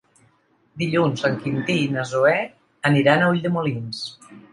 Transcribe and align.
Dilluns 0.81 1.25
en 1.29 1.35
Quintí 1.43 1.75
i 1.81 1.91
na 1.97 2.05
Zoè 2.13 2.33
aniran 2.91 3.27
a 3.27 3.29
Ulldemolins. 3.35 4.01